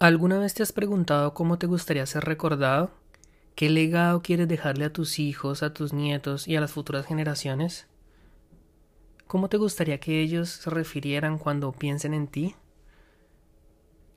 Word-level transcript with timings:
¿Alguna 0.00 0.38
vez 0.38 0.54
te 0.54 0.62
has 0.62 0.72
preguntado 0.72 1.34
cómo 1.34 1.58
te 1.58 1.66
gustaría 1.66 2.06
ser 2.06 2.24
recordado? 2.24 2.90
¿Qué 3.54 3.68
legado 3.68 4.22
quieres 4.22 4.48
dejarle 4.48 4.86
a 4.86 4.92
tus 4.94 5.18
hijos, 5.18 5.62
a 5.62 5.74
tus 5.74 5.92
nietos 5.92 6.48
y 6.48 6.56
a 6.56 6.60
las 6.62 6.72
futuras 6.72 7.04
generaciones? 7.04 7.86
¿Cómo 9.26 9.50
te 9.50 9.58
gustaría 9.58 10.00
que 10.00 10.22
ellos 10.22 10.48
se 10.48 10.70
refirieran 10.70 11.36
cuando 11.36 11.72
piensen 11.72 12.14
en 12.14 12.28
ti? 12.28 12.56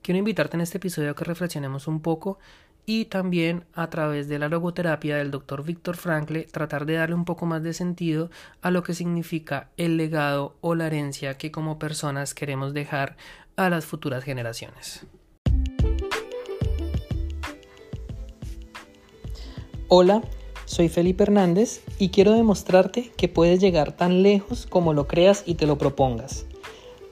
Quiero 0.00 0.16
invitarte 0.20 0.56
en 0.56 0.62
este 0.62 0.78
episodio 0.78 1.10
a 1.10 1.14
que 1.14 1.24
reflexionemos 1.24 1.86
un 1.86 2.00
poco 2.00 2.38
y 2.86 3.04
también 3.04 3.66
a 3.74 3.90
través 3.90 4.26
de 4.26 4.38
la 4.38 4.48
logoterapia 4.48 5.18
del 5.18 5.30
Dr. 5.30 5.64
Víctor 5.64 5.98
Frankl 5.98 6.46
tratar 6.50 6.86
de 6.86 6.94
darle 6.94 7.14
un 7.14 7.26
poco 7.26 7.44
más 7.44 7.62
de 7.62 7.74
sentido 7.74 8.30
a 8.62 8.70
lo 8.70 8.82
que 8.82 8.94
significa 8.94 9.68
el 9.76 9.98
legado 9.98 10.56
o 10.62 10.74
la 10.74 10.86
herencia 10.86 11.36
que 11.36 11.52
como 11.52 11.78
personas 11.78 12.32
queremos 12.32 12.72
dejar 12.72 13.18
a 13.56 13.68
las 13.68 13.84
futuras 13.84 14.24
generaciones. 14.24 15.06
Hola, 19.88 20.22
soy 20.64 20.88
Felipe 20.88 21.24
Hernández 21.24 21.82
y 21.98 22.08
quiero 22.08 22.32
demostrarte 22.32 23.12
que 23.18 23.28
puedes 23.28 23.60
llegar 23.60 23.92
tan 23.92 24.22
lejos 24.22 24.66
como 24.66 24.94
lo 24.94 25.06
creas 25.06 25.42
y 25.44 25.56
te 25.56 25.66
lo 25.66 25.76
propongas. 25.76 26.46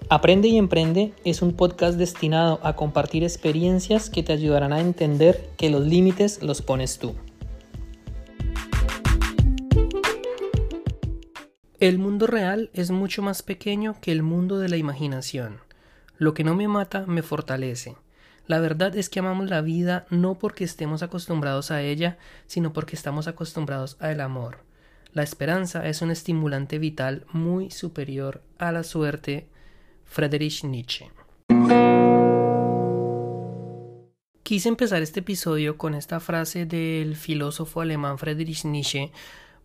Aprende 0.08 0.48
y 0.48 0.56
Emprende 0.56 1.12
es 1.22 1.42
un 1.42 1.52
podcast 1.52 1.98
destinado 1.98 2.60
a 2.62 2.74
compartir 2.74 3.24
experiencias 3.24 4.08
que 4.08 4.22
te 4.22 4.32
ayudarán 4.32 4.72
a 4.72 4.80
entender 4.80 5.50
que 5.58 5.68
los 5.68 5.86
límites 5.86 6.42
los 6.42 6.62
pones 6.62 6.98
tú. 6.98 7.14
El 11.78 11.98
mundo 11.98 12.26
real 12.26 12.70
es 12.72 12.90
mucho 12.90 13.20
más 13.20 13.42
pequeño 13.42 13.96
que 14.00 14.12
el 14.12 14.22
mundo 14.22 14.58
de 14.58 14.70
la 14.70 14.78
imaginación. 14.78 15.58
Lo 16.16 16.32
que 16.32 16.42
no 16.42 16.54
me 16.54 16.68
mata 16.68 17.04
me 17.06 17.22
fortalece. 17.22 17.96
La 18.46 18.58
verdad 18.58 18.96
es 18.96 19.08
que 19.08 19.20
amamos 19.20 19.50
la 19.50 19.60
vida 19.60 20.06
no 20.10 20.38
porque 20.38 20.64
estemos 20.64 21.02
acostumbrados 21.02 21.70
a 21.70 21.82
ella, 21.82 22.18
sino 22.46 22.72
porque 22.72 22.96
estamos 22.96 23.28
acostumbrados 23.28 23.96
al 24.00 24.20
amor. 24.20 24.58
La 25.12 25.22
esperanza 25.22 25.86
es 25.86 26.02
un 26.02 26.10
estimulante 26.10 26.78
vital 26.78 27.26
muy 27.32 27.70
superior 27.70 28.42
a 28.58 28.72
la 28.72 28.82
suerte. 28.82 29.48
Friedrich 30.04 30.64
Nietzsche. 30.64 31.10
Quise 34.42 34.68
empezar 34.68 35.00
este 35.00 35.20
episodio 35.20 35.78
con 35.78 35.94
esta 35.94 36.20
frase 36.20 36.66
del 36.66 37.16
filósofo 37.16 37.80
alemán 37.80 38.18
Friedrich 38.18 38.64
Nietzsche 38.64 39.12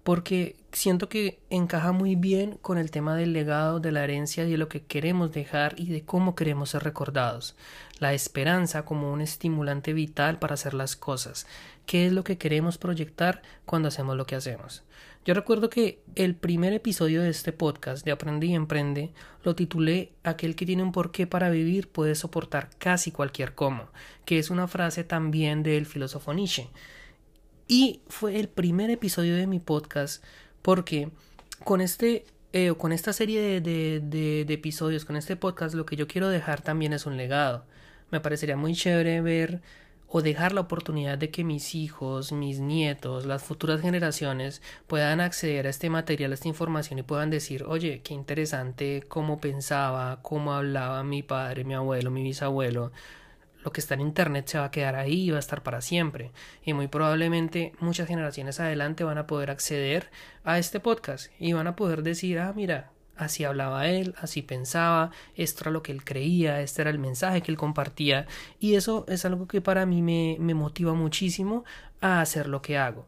porque 0.08 0.56
siento 0.72 1.10
que 1.10 1.38
encaja 1.50 1.92
muy 1.92 2.16
bien 2.16 2.58
con 2.62 2.78
el 2.78 2.92
tema 2.92 3.18
del 3.18 3.34
legado, 3.34 3.82
de 3.82 3.92
la 3.92 4.06
herencia 4.06 4.46
y 4.46 4.52
de 4.52 4.58
lo 4.58 4.70
que 4.70 4.86
queremos 4.86 5.34
dejar 5.34 5.78
y 5.78 5.88
de 5.88 6.06
cómo 6.06 6.34
queremos 6.34 6.70
ser 6.70 6.86
recordados. 6.86 7.58
La 8.00 8.14
esperanza 8.14 8.86
como 8.86 9.12
un 9.12 9.20
estimulante 9.20 9.92
vital 9.92 10.40
para 10.40 10.54
hacer 10.54 10.74
las 10.74 10.96
cosas. 10.96 11.46
¿Qué 11.86 12.06
es 12.06 12.14
lo 12.14 12.24
que 12.24 12.38
queremos 12.38 12.78
proyectar 12.78 13.42
cuando 13.66 13.90
hacemos 13.90 14.16
lo 14.16 14.26
que 14.26 14.38
hacemos? 14.38 14.86
Yo 15.26 15.34
recuerdo 15.34 15.70
que 15.70 16.02
el 16.16 16.36
primer 16.36 16.72
episodio 16.72 17.22
de 17.22 17.28
este 17.28 17.52
podcast 17.52 18.06
de 18.06 18.14
Aprende 18.14 18.46
y 18.46 18.56
Emprende 18.56 19.12
lo 19.44 19.56
titulé 19.56 20.14
Aquel 20.24 20.56
que 20.56 20.66
tiene 20.66 20.84
un 20.84 20.94
porqué 20.94 21.28
para 21.28 21.50
vivir 21.50 21.90
puede 21.90 22.16
soportar 22.16 22.70
casi 22.78 23.12
cualquier 23.12 23.56
cómo, 23.56 23.90
que 24.24 24.40
es 24.40 24.52
una 24.52 24.70
frase 24.70 25.04
también 25.04 25.64
del 25.64 25.86
filósofo 25.86 26.34
Nietzsche. 26.34 26.70
Y 27.68 28.02
fue 28.08 28.40
el 28.40 28.48
primer 28.48 28.90
episodio 28.90 29.36
de 29.36 29.48
mi 29.48 29.60
podcast 29.60 30.24
porque 30.62 31.10
con 31.64 31.82
este 31.82 32.26
eh, 32.54 32.74
con 32.78 32.94
esta 32.94 33.12
serie 33.12 33.42
de, 33.42 33.62
de, 33.62 34.46
de, 34.46 34.54
episodios, 34.54 35.04
con 35.06 35.18
este 35.18 35.36
podcast, 35.36 35.76
lo 35.76 35.86
que 35.86 35.98
yo 35.98 36.08
quiero 36.08 36.30
dejar 36.30 36.62
también 36.62 36.94
es 36.94 37.06
un 37.06 37.18
legado. 37.18 37.66
Me 38.10 38.22
parecería 38.22 38.56
muy 38.56 38.74
chévere 38.74 39.22
ver 39.22 39.62
o 40.08 40.22
dejar 40.22 40.54
la 40.54 40.62
oportunidad 40.62 41.18
de 41.18 41.30
que 41.30 41.44
mis 41.44 41.76
hijos, 41.76 42.32
mis 42.32 42.60
nietos, 42.60 43.26
las 43.26 43.44
futuras 43.44 43.82
generaciones 43.82 44.62
puedan 44.88 45.20
acceder 45.20 45.68
a 45.68 45.70
este 45.70 45.90
material, 45.90 46.32
a 46.32 46.36
esta 46.36 46.48
información 46.48 47.00
y 47.00 47.04
puedan 47.04 47.30
decir, 47.30 47.64
oye, 47.66 48.02
qué 48.02 48.14
interesante 48.14 49.04
cómo 49.08 49.42
pensaba, 49.42 50.22
cómo 50.22 50.54
hablaba 50.54 51.04
mi 51.04 51.24
padre, 51.24 51.66
mi 51.66 51.74
abuelo, 51.74 52.12
mi 52.12 52.24
bisabuelo 52.24 52.92
lo 53.68 53.74
que 53.74 53.82
está 53.82 53.96
en 53.96 54.02
Internet 54.02 54.48
se 54.48 54.58
va 54.60 54.64
a 54.64 54.72
quedar 54.72 54.96
ahí 54.96 55.24
y 55.24 55.32
va 55.32 55.36
a 55.36 55.42
estar 55.42 55.62
para 55.62 55.82
siempre. 55.82 56.32
Y 56.64 56.72
muy 56.72 56.88
probablemente 56.88 57.74
muchas 57.82 58.08
generaciones 58.08 58.62
adelante 58.62 59.04
van 59.04 59.18
a 59.18 59.28
poder 59.28 59.52
acceder 59.52 60.10
a 60.46 60.58
este 60.58 60.80
podcast 60.80 61.30
y 61.38 61.52
van 61.52 61.68
a 61.68 61.76
poder 61.76 62.02
decir, 62.02 62.40
ah, 62.40 62.54
mira, 62.56 62.92
así 63.18 63.44
hablaba 63.44 63.90
él, 63.90 64.16
así 64.20 64.42
pensaba, 64.42 65.12
esto 65.36 65.66
era 65.66 65.72
lo 65.72 65.84
que 65.84 65.92
él 65.92 66.06
creía, 66.06 66.62
este 66.62 66.82
era 66.82 66.92
el 66.92 66.98
mensaje 66.98 67.42
que 67.42 67.52
él 67.52 67.58
compartía. 67.58 68.26
Y 68.58 68.76
eso 68.76 69.04
es 69.10 69.26
algo 69.26 69.50
que 69.50 69.60
para 69.60 69.86
mí 69.86 70.02
me, 70.02 70.54
motiva 70.54 70.94
muchísimo 70.94 71.66
a 72.00 72.22
hacer 72.22 72.48
lo 72.48 72.62
que 72.62 72.78
hago 72.78 73.06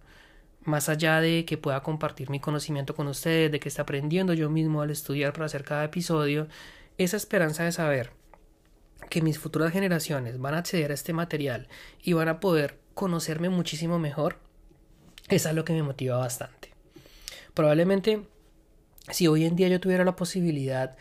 más 0.66 0.90
allá 0.90 1.22
de 1.22 1.46
que 1.46 1.58
pueda 1.58 1.82
compartir 1.82 2.30
mi 2.30 2.40
conocimiento 2.42 2.94
con 2.96 3.08
ustedes, 3.08 3.52
de 3.52 3.60
que 3.62 3.70
esté 3.70 3.82
aprendiendo 3.82 4.34
yo 4.34 4.50
mismo 4.50 4.82
al 4.82 4.92
estudiar 4.92 5.32
para 5.34 5.46
hacer 5.46 5.64
cada 5.64 5.86
episodio, 5.86 6.48
esa 6.98 7.18
esperanza 7.18 7.64
de 7.64 7.72
saber 7.72 8.19
que 9.10 9.22
mis 9.22 9.40
futuras 9.40 9.72
generaciones 9.72 10.40
van 10.40 10.54
a 10.54 10.60
acceder 10.60 10.92
a 10.92 10.94
este 10.94 11.14
material 11.14 11.68
y 12.02 12.14
van 12.14 12.28
a 12.28 12.40
poder 12.40 12.80
conocerme 12.94 13.50
muchísimo 13.50 14.00
mejor, 14.00 14.38
es 15.30 15.46
algo 15.46 15.64
que 15.64 15.74
me 15.74 15.84
motiva 15.84 16.18
bastante. 16.18 16.74
Probablemente, 17.54 18.26
si 19.10 19.28
hoy 19.28 19.46
en 19.46 19.56
día 19.56 19.68
yo 19.68 19.80
tuviera 19.80 20.04
la 20.04 20.16
posibilidad 20.16 20.98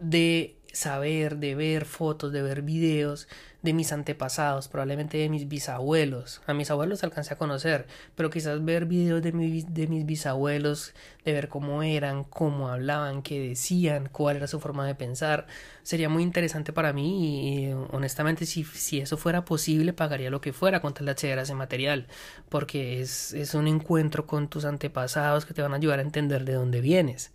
de 0.00 0.58
saber, 0.72 1.36
de 1.36 1.54
ver 1.54 1.84
fotos, 1.84 2.32
de 2.32 2.42
ver 2.42 2.62
videos 2.62 3.28
de 3.64 3.72
mis 3.72 3.92
antepasados, 3.92 4.68
probablemente 4.68 5.16
de 5.16 5.30
mis 5.30 5.48
bisabuelos. 5.48 6.42
A 6.46 6.52
mis 6.52 6.70
abuelos 6.70 7.02
alcancé 7.02 7.32
a 7.32 7.38
conocer, 7.38 7.86
pero 8.14 8.28
quizás 8.28 8.62
ver 8.62 8.84
videos 8.84 9.22
de, 9.22 9.32
de 9.32 9.86
mis 9.86 10.04
bisabuelos, 10.04 10.92
de 11.24 11.32
ver 11.32 11.48
cómo 11.48 11.82
eran, 11.82 12.24
cómo 12.24 12.68
hablaban, 12.68 13.22
qué 13.22 13.40
decían, 13.40 14.10
cuál 14.12 14.36
era 14.36 14.48
su 14.48 14.60
forma 14.60 14.86
de 14.86 14.94
pensar, 14.94 15.46
sería 15.82 16.10
muy 16.10 16.22
interesante 16.22 16.74
para 16.74 16.92
mí 16.92 17.68
y, 17.68 17.72
honestamente 17.90 18.44
si, 18.44 18.64
si, 18.64 19.00
eso 19.00 19.16
fuera 19.16 19.46
posible 19.46 19.94
pagaría 19.94 20.28
lo 20.28 20.42
que 20.42 20.52
fuera 20.52 20.82
con 20.82 20.92
tal 20.92 21.06
de 21.06 21.12
acceder 21.12 21.38
a 21.38 21.42
ese 21.42 21.54
material, 21.54 22.06
porque 22.50 23.00
es, 23.00 23.32
es 23.32 23.54
un 23.54 23.66
encuentro 23.66 24.26
con 24.26 24.48
tus 24.48 24.66
antepasados 24.66 25.46
que 25.46 25.54
te 25.54 25.62
van 25.62 25.72
a 25.72 25.76
ayudar 25.76 26.00
a 26.00 26.02
entender 26.02 26.44
de 26.44 26.52
dónde 26.52 26.82
vienes. 26.82 27.32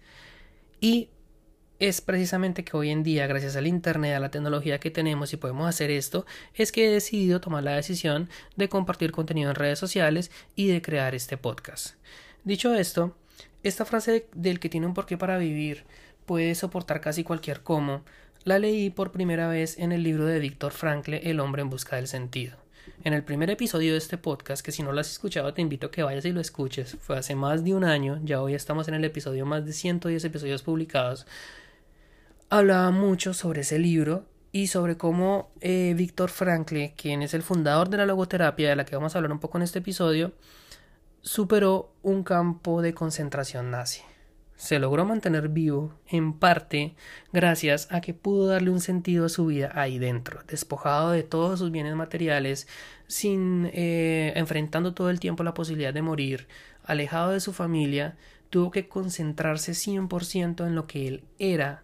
Y 0.80 1.10
es 1.80 2.02
precisamente 2.02 2.66
que 2.66 2.76
hoy 2.76 2.90
en 2.90 3.04
día, 3.04 3.26
gracias 3.26 3.56
al 3.56 3.66
Internet, 3.66 4.16
a 4.16 4.20
la 4.20 4.32
tecnología 4.32 4.80
que 4.80 4.92
tenemos 4.92 5.32
y 5.32 5.38
podemos 5.38 5.68
hacer 5.68 5.90
esto, 5.90 6.26
es 6.54 6.74
que 6.74 6.86
he 6.86 6.92
decidido 6.92 7.40
tomar 7.40 7.64
la 7.64 7.76
decisión 7.76 8.30
de 8.58 8.68
compartir 8.68 9.14
contenido 9.14 9.50
en 9.50 9.56
redes 9.56 9.80
sociales 9.80 10.30
y 10.56 10.68
de 10.68 10.82
crear 10.82 11.16
este 11.16 11.38
podcast. 11.38 11.96
Dicho 12.44 12.74
esto, 12.74 13.16
esta 13.64 13.86
frase 13.86 14.28
del 14.34 14.60
que 14.60 14.70
tiene 14.70 14.88
un 14.88 14.94
porqué 14.94 15.18
para 15.18 15.38
vivir 15.38 15.86
puede 16.26 16.54
soportar 16.54 17.00
casi 17.00 17.24
cualquier 17.24 17.62
cómo, 17.62 18.04
la 18.44 18.60
leí 18.60 18.90
por 18.90 19.12
primera 19.12 19.48
vez 19.48 19.78
en 19.80 19.92
el 19.94 20.04
libro 20.04 20.26
de 20.26 20.40
Víctor 20.40 20.74
Frankl, 20.74 21.14
El 21.14 21.40
hombre 21.40 21.62
en 21.62 21.70
busca 21.70 21.96
del 21.96 22.08
sentido. 22.08 22.58
En 23.04 23.14
el 23.14 23.24
primer 23.24 23.50
episodio 23.50 23.94
de 23.94 23.98
este 23.98 24.18
podcast, 24.18 24.66
que 24.66 24.72
si 24.72 24.84
no 24.84 24.92
lo 24.92 25.00
has 25.00 25.12
escuchado 25.12 25.54
te 25.54 25.62
invito 25.62 25.88
a 25.88 25.92
que 25.92 26.04
vayas 26.04 26.26
y 26.26 26.32
lo 26.32 26.42
escuches, 26.42 26.98
fue 27.00 27.18
hace 27.18 27.36
más 27.36 27.64
de 27.64 27.74
un 27.74 27.86
año, 27.86 28.20
ya 28.24 28.42
hoy 28.42 28.54
estamos 28.54 28.88
en 28.90 28.96
el 28.96 29.06
episodio 29.06 29.46
más 29.46 29.66
de 29.66 29.74
110 29.74 30.26
episodios 30.26 30.64
publicados, 30.64 31.26
hablaba 32.50 32.92
mucho 32.92 33.34
sobre 33.34 33.62
ese 33.62 33.80
libro 33.80 34.26
y 34.52 34.68
sobre 34.68 34.98
cómo 34.98 35.52
eh, 35.62 35.94
Víctor 35.96 36.32
Frankl, 36.32 36.88
quien 36.96 37.22
es 37.22 37.34
el 37.34 37.44
fundador 37.44 37.90
de 37.90 37.98
la 37.98 38.06
logoterapia, 38.06 38.70
de 38.70 38.76
la 38.76 38.86
que 38.86 38.96
vamos 38.96 39.14
a 39.14 39.20
hablar 39.20 39.32
un 39.32 39.40
poco 39.40 39.58
en 39.58 39.64
este 39.64 39.80
episodio, 39.80 40.34
superó 41.22 41.94
un 42.02 42.24
campo 42.24 42.82
de 42.82 42.94
concentración 42.94 43.70
nazi. 43.70 44.02
Se 44.56 44.80
logró 44.80 45.06
mantener 45.06 45.48
vivo, 45.48 45.94
en 46.08 46.34
parte, 46.34 46.96
gracias 47.32 47.88
a 47.92 48.02
que 48.02 48.14
pudo 48.14 48.48
darle 48.48 48.72
un 48.72 48.81
sentido 48.81 49.26
a 49.26 49.30
su 49.30 49.46
vida 49.46 49.72
ahí 49.74 50.00
dentro, 50.00 50.42
despojado 50.48 51.12
de 51.12 51.24
todos 51.24 51.60
sus 51.60 51.72
bienes 51.72 51.96
materiales, 51.96 52.68
sin 53.07 53.69
eh, 53.72 54.34
enfrentando 54.36 54.94
todo 54.94 55.12
el 55.12 55.22
tiempo 55.22 55.44
la 55.44 55.54
posibilidad 55.54 55.94
de 55.94 56.01
morir, 56.01 56.48
alejado 56.84 57.31
de 57.31 57.40
su 57.40 57.54
familia, 57.54 58.18
tuvo 58.50 58.72
que 58.72 58.90
concentrarse 58.90 59.74
100% 59.74 60.66
en 60.66 60.75
lo 60.75 60.88
que 60.88 61.07
él 61.07 61.24
era 61.38 61.84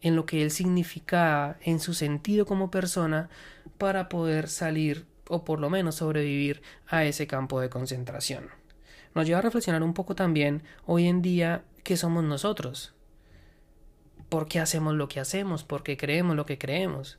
en 0.00 0.16
lo 0.16 0.26
que 0.26 0.42
él 0.42 0.50
significaba, 0.50 1.56
en 1.60 1.80
su 1.80 1.94
sentido 1.94 2.46
como 2.46 2.70
persona, 2.70 3.28
para 3.78 4.08
poder 4.08 4.48
salir 4.48 5.06
o 5.28 5.44
por 5.44 5.58
lo 5.58 5.70
menos 5.70 5.96
sobrevivir 5.96 6.62
a 6.86 7.04
ese 7.04 7.26
campo 7.26 7.60
de 7.60 7.70
concentración. 7.70 8.48
Nos 9.14 9.26
lleva 9.26 9.38
a 9.38 9.42
reflexionar 9.42 9.82
un 9.82 9.94
poco 9.94 10.14
también 10.14 10.62
hoy 10.84 11.06
en 11.06 11.22
día 11.22 11.64
qué 11.82 11.96
somos 11.96 12.22
nosotros. 12.24 12.94
¿Por 14.28 14.48
qué 14.48 14.60
hacemos 14.60 14.94
lo 14.94 15.08
que 15.08 15.20
hacemos? 15.20 15.64
¿Por 15.64 15.82
qué 15.82 15.96
creemos 15.96 16.36
lo 16.36 16.46
que 16.46 16.58
creemos? 16.58 17.18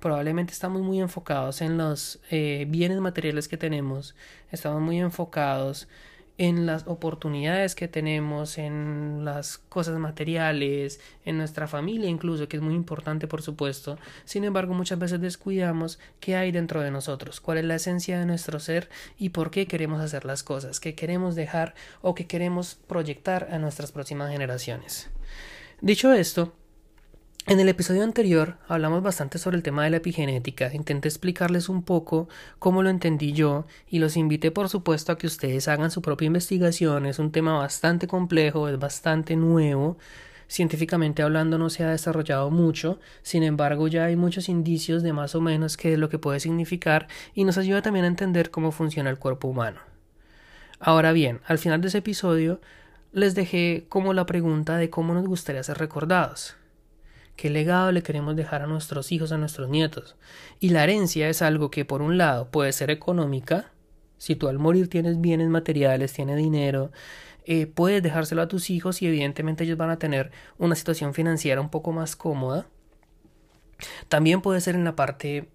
Probablemente 0.00 0.52
estamos 0.52 0.82
muy 0.82 1.00
enfocados 1.00 1.60
en 1.60 1.78
los 1.78 2.20
eh, 2.30 2.66
bienes 2.68 2.98
materiales 3.00 3.48
que 3.48 3.56
tenemos, 3.56 4.14
estamos 4.50 4.80
muy 4.82 5.00
enfocados 5.00 5.88
en 6.36 6.66
las 6.66 6.86
oportunidades 6.86 7.74
que 7.74 7.86
tenemos, 7.86 8.58
en 8.58 9.24
las 9.24 9.58
cosas 9.58 9.98
materiales, 9.98 11.00
en 11.24 11.38
nuestra 11.38 11.68
familia 11.68 12.08
incluso, 12.08 12.48
que 12.48 12.56
es 12.56 12.62
muy 12.62 12.74
importante 12.74 13.28
por 13.28 13.42
supuesto. 13.42 13.98
Sin 14.24 14.44
embargo, 14.44 14.74
muchas 14.74 14.98
veces 14.98 15.20
descuidamos 15.20 15.98
qué 16.20 16.36
hay 16.36 16.50
dentro 16.50 16.80
de 16.80 16.90
nosotros, 16.90 17.40
cuál 17.40 17.58
es 17.58 17.64
la 17.64 17.76
esencia 17.76 18.18
de 18.18 18.26
nuestro 18.26 18.58
ser 18.58 18.88
y 19.18 19.28
por 19.30 19.50
qué 19.50 19.66
queremos 19.66 20.00
hacer 20.00 20.24
las 20.24 20.42
cosas, 20.42 20.80
qué 20.80 20.94
queremos 20.94 21.34
dejar 21.36 21.74
o 22.02 22.14
qué 22.14 22.26
queremos 22.26 22.78
proyectar 22.88 23.48
a 23.52 23.58
nuestras 23.58 23.92
próximas 23.92 24.30
generaciones. 24.30 25.10
Dicho 25.80 26.12
esto, 26.12 26.54
en 27.46 27.60
el 27.60 27.68
episodio 27.68 28.04
anterior 28.04 28.56
hablamos 28.68 29.02
bastante 29.02 29.38
sobre 29.38 29.58
el 29.58 29.62
tema 29.62 29.84
de 29.84 29.90
la 29.90 29.98
epigenética, 29.98 30.72
intenté 30.72 31.08
explicarles 31.08 31.68
un 31.68 31.82
poco 31.82 32.26
cómo 32.58 32.82
lo 32.82 32.88
entendí 32.88 33.32
yo 33.32 33.66
y 33.86 33.98
los 33.98 34.16
invité 34.16 34.50
por 34.50 34.70
supuesto 34.70 35.12
a 35.12 35.18
que 35.18 35.26
ustedes 35.26 35.68
hagan 35.68 35.90
su 35.90 36.00
propia 36.00 36.26
investigación, 36.26 37.04
es 37.04 37.18
un 37.18 37.32
tema 37.32 37.58
bastante 37.58 38.06
complejo, 38.06 38.68
es 38.68 38.78
bastante 38.78 39.36
nuevo, 39.36 39.98
científicamente 40.48 41.22
hablando 41.22 41.58
no 41.58 41.68
se 41.68 41.84
ha 41.84 41.90
desarrollado 41.90 42.50
mucho, 42.50 42.98
sin 43.22 43.42
embargo 43.42 43.88
ya 43.88 44.06
hay 44.06 44.16
muchos 44.16 44.48
indicios 44.48 45.02
de 45.02 45.12
más 45.12 45.34
o 45.34 45.42
menos 45.42 45.76
qué 45.76 45.92
es 45.92 45.98
lo 45.98 46.08
que 46.08 46.18
puede 46.18 46.40
significar 46.40 47.08
y 47.34 47.44
nos 47.44 47.58
ayuda 47.58 47.82
también 47.82 48.06
a 48.06 48.08
entender 48.08 48.50
cómo 48.50 48.72
funciona 48.72 49.10
el 49.10 49.18
cuerpo 49.18 49.48
humano. 49.48 49.80
Ahora 50.80 51.12
bien, 51.12 51.40
al 51.46 51.58
final 51.58 51.82
de 51.82 51.88
ese 51.88 51.98
episodio 51.98 52.60
les 53.12 53.34
dejé 53.34 53.84
como 53.90 54.14
la 54.14 54.24
pregunta 54.24 54.78
de 54.78 54.88
cómo 54.88 55.12
nos 55.12 55.26
gustaría 55.26 55.62
ser 55.62 55.76
recordados. 55.76 56.56
¿Qué 57.36 57.50
legado 57.50 57.90
le 57.92 58.02
queremos 58.02 58.36
dejar 58.36 58.62
a 58.62 58.66
nuestros 58.66 59.10
hijos, 59.12 59.32
a 59.32 59.38
nuestros 59.38 59.68
nietos? 59.68 60.16
Y 60.60 60.70
la 60.70 60.84
herencia 60.84 61.28
es 61.28 61.42
algo 61.42 61.70
que 61.70 61.84
por 61.84 62.00
un 62.02 62.16
lado 62.16 62.50
puede 62.50 62.72
ser 62.72 62.90
económica, 62.90 63.72
si 64.18 64.36
tú 64.36 64.48
al 64.48 64.58
morir 64.58 64.88
tienes 64.88 65.20
bienes 65.20 65.48
materiales, 65.48 66.12
tienes 66.12 66.36
dinero, 66.36 66.92
eh, 67.44 67.66
puedes 67.66 68.02
dejárselo 68.02 68.42
a 68.42 68.48
tus 68.48 68.70
hijos 68.70 69.02
y 69.02 69.06
evidentemente 69.06 69.64
ellos 69.64 69.76
van 69.76 69.90
a 69.90 69.98
tener 69.98 70.30
una 70.56 70.74
situación 70.74 71.12
financiera 71.12 71.60
un 71.60 71.68
poco 71.70 71.92
más 71.92 72.16
cómoda. 72.16 72.66
También 74.08 74.40
puede 74.40 74.60
ser 74.60 74.76
en 74.76 74.84
la 74.84 74.96
parte 74.96 75.48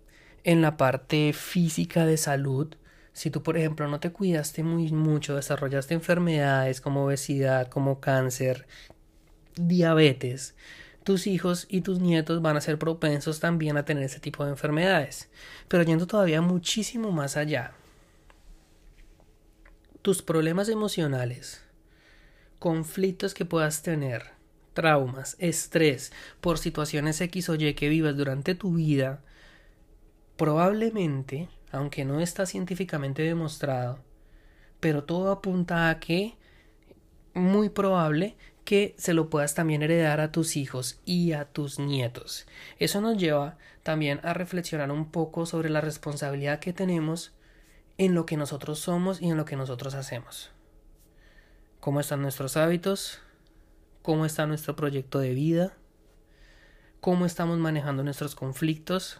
en 0.44 0.62
la 0.62 0.78
parte 0.78 1.34
física 1.34 2.06
de 2.06 2.18
salud. 2.18 2.76
Si 3.14 3.30
tú, 3.30 3.44
por 3.44 3.58
ejemplo, 3.58 3.88
no 3.88 4.00
te 4.00 4.12
cuidaste 4.12 4.64
muy 4.64 4.92
mucho, 4.92 5.36
desarrollaste 5.36 5.94
enfermedades 5.94 6.80
como 6.80 7.06
obesidad, 7.06 7.68
como 7.68 8.00
cáncer, 8.00 8.68
diabetes, 9.56 10.56
tus 11.10 11.26
hijos 11.26 11.66
y 11.72 11.82
tus 11.82 12.00
nietos 12.00 12.40
van 12.40 12.56
a 12.56 12.62
ser 12.62 12.78
propensos 12.78 13.40
también 13.40 13.78
a 13.78 13.84
tener 13.84 14.04
ese 14.04 14.20
tipo 14.20 14.46
de 14.46 14.52
enfermedades. 14.52 15.28
Pero 15.68 15.82
yendo 15.82 16.06
todavía 16.06 16.40
muchísimo 16.40 17.12
más 17.12 17.36
allá, 17.36 17.72
tus 20.04 20.22
problemas 20.22 20.70
emocionales, 20.70 21.64
conflictos 22.60 23.34
que 23.34 23.44
puedas 23.44 23.82
tener, 23.82 24.34
traumas, 24.76 25.36
estrés 25.40 26.12
por 26.42 26.60
situaciones 26.60 27.20
X 27.22 27.50
o 27.50 27.56
Y 27.56 27.74
que 27.74 27.90
vivas 27.90 28.16
durante 28.16 28.54
tu 28.54 28.76
vida, 28.76 29.24
probablemente, 30.38 31.50
aunque 31.72 32.06
no 32.06 32.20
está 32.20 32.46
científicamente 32.46 33.24
demostrado, 33.24 33.98
pero 34.80 35.06
todo 35.06 35.32
apunta 35.32 35.90
a 35.90 36.00
que 36.00 36.38
muy 37.34 37.70
probable 37.70 38.38
que 38.70 38.94
se 39.00 39.16
lo 39.16 39.32
puedas 39.32 39.56
también 39.56 39.82
heredar 39.82 40.20
a 40.20 40.32
tus 40.32 40.56
hijos 40.56 41.00
y 41.04 41.32
a 41.32 41.46
tus 41.46 41.80
nietos. 41.80 42.46
Eso 42.78 43.02
nos 43.02 43.18
lleva 43.18 43.58
también 43.82 44.20
a 44.22 44.36
reflexionar 44.36 44.92
un 44.92 45.10
poco 45.10 45.48
sobre 45.48 45.72
la 45.72 45.82
responsabilidad 45.82 46.60
que 46.60 46.72
tenemos 46.72 47.34
en 47.98 48.14
lo 48.14 48.28
que 48.28 48.38
nosotros 48.38 48.78
somos 48.78 49.24
y 49.24 49.30
en 49.32 49.38
lo 49.38 49.46
que 49.46 49.56
nosotros 49.56 49.96
hacemos. 49.96 50.52
¿Cómo 51.80 52.00
están 52.00 52.22
nuestros 52.22 52.58
hábitos? 52.58 53.20
¿Cómo 54.04 54.24
está 54.24 54.46
nuestro 54.46 54.76
proyecto 54.76 55.18
de 55.18 55.34
vida? 55.34 55.74
¿Cómo 57.02 57.26
estamos 57.26 57.58
manejando 57.58 58.04
nuestros 58.04 58.36
conflictos? 58.36 59.20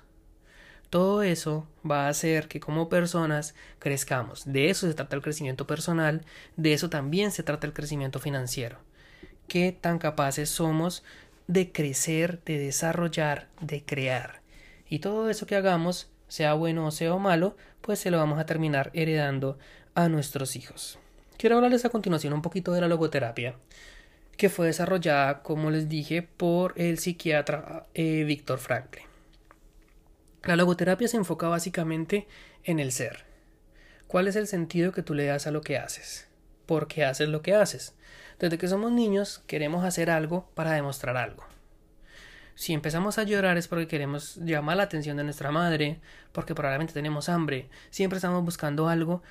Todo 0.92 1.24
eso 1.24 1.68
va 1.90 2.06
a 2.06 2.10
hacer 2.10 2.48
que 2.48 2.60
como 2.60 2.88
personas 2.88 3.56
crezcamos. 3.80 4.44
De 4.46 4.70
eso 4.70 4.86
se 4.86 4.94
trata 4.94 5.16
el 5.16 5.24
crecimiento 5.24 5.66
personal, 5.66 6.24
de 6.56 6.74
eso 6.74 6.92
también 6.92 7.32
se 7.32 7.42
trata 7.42 7.66
el 7.66 7.74
crecimiento 7.74 8.20
financiero 8.20 8.88
qué 9.50 9.78
tan 9.80 10.00
capaces 10.00 10.50
somos 10.50 11.04
de 11.48 11.74
crecer, 11.74 12.40
de 12.46 12.58
desarrollar, 12.58 13.50
de 13.60 13.84
crear. 13.84 14.40
Y 14.88 15.00
todo 15.00 15.30
eso 15.30 15.46
que 15.46 15.58
hagamos, 15.58 16.10
sea 16.30 16.54
bueno 16.54 16.88
o 16.88 16.92
sea 16.92 17.14
malo, 17.18 17.58
pues 17.82 18.00
se 18.00 18.12
lo 18.12 18.18
vamos 18.18 18.40
a 18.40 18.46
terminar 18.46 18.92
heredando 18.94 19.60
a 19.96 20.08
nuestros 20.08 20.56
hijos. 20.56 21.00
Quiero 21.38 21.58
hablarles 21.58 21.84
a 21.86 21.90
continuación 21.90 22.34
un 22.34 22.42
poquito 22.42 22.72
de 22.72 22.82
la 22.82 22.88
logoterapia, 22.88 23.56
que 24.38 24.50
fue 24.50 24.68
desarrollada, 24.68 25.42
como 25.42 25.72
les 25.72 25.90
dije, 25.90 26.22
por 26.22 26.74
el 26.78 26.98
psiquiatra 27.00 27.88
eh, 27.94 28.24
Víctor 28.24 28.60
Franklin. 28.60 29.06
La 30.44 30.56
logoterapia 30.56 31.08
se 31.08 31.18
enfoca 31.18 31.50
básicamente 31.50 32.28
en 32.64 32.80
el 32.80 32.92
ser. 32.92 33.26
¿Cuál 34.08 34.28
es 34.28 34.36
el 34.36 34.48
sentido 34.48 34.92
que 34.92 35.04
tú 35.04 35.14
le 35.14 35.26
das 35.26 35.48
a 35.48 35.52
lo 35.52 35.62
que 35.62 35.78
haces? 35.78 36.28
¿Por 36.66 36.88
qué 36.88 37.04
haces 37.04 37.28
lo 37.28 37.42
que 37.42 37.54
haces? 37.54 37.94
Desde 38.40 38.58
que 38.58 38.70
somos 38.70 38.92
niños 38.92 39.44
queremos 39.48 39.84
hacer 39.84 40.10
algo 40.10 40.50
para 40.56 40.72
demostrar 40.72 41.18
algo. 41.18 41.44
Si 42.56 42.74
empezamos 42.74 43.18
a 43.18 43.24
llorar 43.24 43.58
es 43.58 43.68
porque 43.68 43.88
queremos 43.88 44.38
llamar 44.38 44.78
la 44.78 44.84
atención 44.84 45.18
de 45.18 45.24
nuestra 45.24 45.52
madre, 45.52 46.00
porque 46.32 46.56
probablemente 46.56 46.94
tenemos 46.94 47.30
hambre, 47.30 47.70
siempre 47.90 48.18
estamos 48.18 48.44
buscando 48.44 48.90
algo 48.90 49.22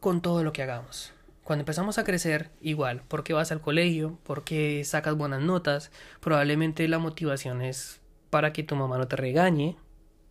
con 0.00 0.20
todo 0.20 0.44
lo 0.44 0.52
que 0.52 0.62
hagamos. 0.62 1.12
Cuando 1.44 1.62
empezamos 1.62 1.98
a 1.98 2.04
crecer, 2.04 2.50
igual, 2.60 3.02
porque 3.06 3.32
vas 3.32 3.52
al 3.52 3.60
colegio, 3.60 4.18
porque 4.24 4.82
sacas 4.84 5.16
buenas 5.16 5.42
notas, 5.42 5.92
probablemente 6.20 6.88
la 6.88 6.98
motivación 6.98 7.62
es 7.62 8.00
para 8.30 8.52
que 8.52 8.64
tu 8.64 8.74
mamá 8.74 8.98
no 8.98 9.06
te 9.06 9.14
regañe, 9.14 9.76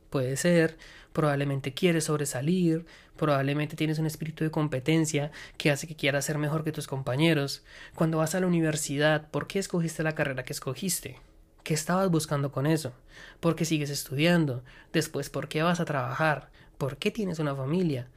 puede 0.10 0.38
ser, 0.38 0.78
probablemente 1.14 1.74
quieres 1.74 2.06
sobresalir, 2.06 2.86
probablemente 3.16 3.76
tienes 3.76 4.00
un 4.00 4.06
espíritu 4.06 4.44
de 4.44 4.52
competencia 4.52 5.32
que 5.58 5.72
hace 5.72 5.88
que 5.88 5.96
quieras 5.96 6.26
ser 6.26 6.38
mejor 6.38 6.64
que 6.64 6.72
tus 6.72 6.88
compañeros. 6.88 7.64
Cuando 7.96 8.18
vas 8.18 8.36
a 8.36 8.40
la 8.40 8.48
universidad, 8.48 9.30
¿por 9.30 9.48
qué 9.48 9.60
escogiste 9.60 10.04
la 10.04 10.16
carrera 10.16 10.44
que 10.44 10.54
escogiste? 10.54 11.20
¿Qué 11.64 11.74
estabas 11.74 12.12
buscando 12.12 12.52
con 12.52 12.68
eso? 12.68 12.94
¿Por 13.40 13.56
qué 13.56 13.66
sigues 13.66 13.90
estudiando? 13.90 14.64
Después, 14.94 15.30
¿por 15.30 15.48
qué 15.48 15.64
vas 15.64 15.80
a 15.80 15.86
trabajar? 15.86 16.52
¿Por 16.78 16.98
qué 16.98 17.10
tienes 17.12 17.40
una 17.40 17.56
familia? 17.56 18.10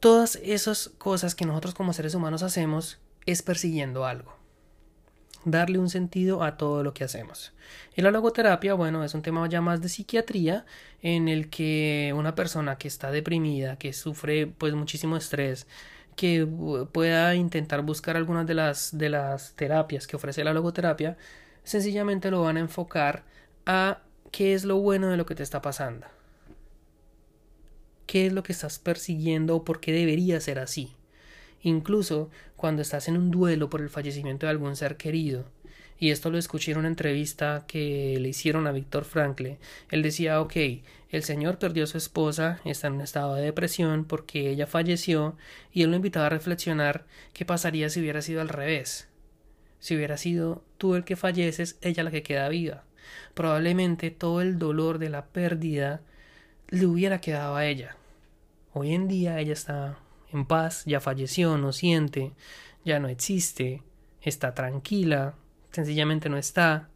Todas 0.00 0.36
esas 0.36 0.90
cosas 0.98 1.34
que 1.34 1.44
nosotros 1.44 1.74
como 1.74 1.92
seres 1.92 2.14
humanos 2.14 2.42
hacemos 2.42 2.98
es 3.26 3.42
persiguiendo 3.42 4.06
algo 4.06 4.37
darle 5.44 5.78
un 5.78 5.88
sentido 5.88 6.42
a 6.42 6.56
todo 6.56 6.82
lo 6.82 6.94
que 6.94 7.04
hacemos. 7.04 7.52
Y 7.96 8.02
la 8.02 8.10
logoterapia, 8.10 8.74
bueno, 8.74 9.04
es 9.04 9.14
un 9.14 9.22
tema 9.22 9.48
ya 9.48 9.60
más 9.60 9.80
de 9.80 9.88
psiquiatría 9.88 10.64
en 11.02 11.28
el 11.28 11.50
que 11.50 12.12
una 12.16 12.34
persona 12.34 12.78
que 12.78 12.88
está 12.88 13.10
deprimida, 13.10 13.76
que 13.76 13.92
sufre 13.92 14.46
pues 14.46 14.74
muchísimo 14.74 15.16
estrés, 15.16 15.66
que 16.16 16.46
pueda 16.92 17.34
intentar 17.34 17.82
buscar 17.82 18.16
algunas 18.16 18.46
de 18.46 18.54
las 18.54 18.96
de 18.96 19.08
las 19.08 19.54
terapias 19.54 20.06
que 20.06 20.16
ofrece 20.16 20.44
la 20.44 20.52
logoterapia, 20.52 21.16
sencillamente 21.64 22.30
lo 22.30 22.42
van 22.42 22.56
a 22.56 22.60
enfocar 22.60 23.24
a 23.66 24.02
qué 24.32 24.54
es 24.54 24.64
lo 24.64 24.78
bueno 24.78 25.08
de 25.08 25.16
lo 25.16 25.26
que 25.26 25.34
te 25.34 25.42
está 25.42 25.62
pasando. 25.62 26.06
¿Qué 28.06 28.26
es 28.26 28.32
lo 28.32 28.42
que 28.42 28.52
estás 28.52 28.78
persiguiendo 28.78 29.56
o 29.56 29.64
por 29.64 29.80
qué 29.80 29.92
debería 29.92 30.40
ser 30.40 30.58
así? 30.58 30.97
Incluso 31.62 32.30
cuando 32.56 32.82
estás 32.82 33.08
en 33.08 33.16
un 33.16 33.30
duelo 33.30 33.70
por 33.70 33.80
el 33.80 33.90
fallecimiento 33.90 34.46
de 34.46 34.50
algún 34.50 34.76
ser 34.76 34.96
querido. 34.96 35.46
Y 36.00 36.10
esto 36.10 36.30
lo 36.30 36.38
escuché 36.38 36.72
en 36.72 36.78
una 36.78 36.88
entrevista 36.88 37.64
que 37.66 38.16
le 38.20 38.28
hicieron 38.28 38.66
a 38.66 38.72
Víctor 38.72 39.04
Frankle. 39.04 39.58
Él 39.90 40.02
decía, 40.02 40.40
ok, 40.40 40.54
el 41.10 41.24
señor 41.24 41.58
perdió 41.58 41.84
a 41.84 41.88
su 41.88 41.98
esposa, 41.98 42.60
está 42.64 42.86
en 42.86 42.94
un 42.94 43.00
estado 43.00 43.34
de 43.34 43.42
depresión 43.42 44.04
porque 44.04 44.50
ella 44.50 44.66
falleció, 44.66 45.36
y 45.72 45.82
él 45.82 45.90
lo 45.90 45.96
invitaba 45.96 46.26
a 46.26 46.30
reflexionar 46.30 47.04
qué 47.32 47.44
pasaría 47.44 47.90
si 47.90 48.00
hubiera 48.00 48.22
sido 48.22 48.40
al 48.40 48.48
revés. 48.48 49.08
Si 49.80 49.96
hubiera 49.96 50.16
sido 50.16 50.62
tú 50.76 50.94
el 50.94 51.04
que 51.04 51.16
falleces, 51.16 51.78
ella 51.80 52.04
la 52.04 52.10
que 52.10 52.22
queda 52.22 52.48
viva. 52.48 52.84
Probablemente 53.34 54.10
todo 54.10 54.40
el 54.40 54.58
dolor 54.58 54.98
de 54.98 55.08
la 55.08 55.26
pérdida 55.26 56.02
le 56.68 56.86
hubiera 56.86 57.20
quedado 57.20 57.56
a 57.56 57.66
ella. 57.66 57.96
Hoy 58.72 58.94
en 58.94 59.08
día 59.08 59.40
ella 59.40 59.52
está 59.52 59.98
en 60.32 60.46
paz, 60.46 60.84
ya 60.86 61.00
falleció, 61.00 61.58
no 61.58 61.72
siente, 61.72 62.32
ya 62.84 62.98
no 63.00 63.08
existe, 63.08 63.82
está 64.22 64.54
tranquila, 64.54 65.34
sencillamente 65.72 66.28
no 66.28 66.36
está. 66.36 66.88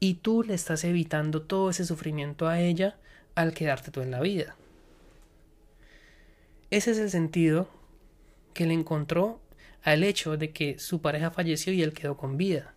Y 0.00 0.14
tú 0.14 0.42
le 0.42 0.54
estás 0.54 0.84
evitando 0.84 1.42
todo 1.42 1.70
ese 1.70 1.84
sufrimiento 1.84 2.48
a 2.48 2.60
ella 2.60 2.96
al 3.34 3.54
quedarte 3.54 3.90
tú 3.90 4.00
en 4.00 4.10
la 4.10 4.20
vida. 4.20 4.56
Ese 6.70 6.90
es 6.90 6.98
el 6.98 7.10
sentido 7.10 7.68
que 8.52 8.66
le 8.66 8.74
encontró 8.74 9.40
al 9.82 10.04
hecho 10.04 10.36
de 10.36 10.50
que 10.50 10.78
su 10.78 11.00
pareja 11.00 11.30
falleció 11.30 11.72
y 11.72 11.82
él 11.82 11.92
quedó 11.92 12.16
con 12.16 12.36
vida. 12.36 12.74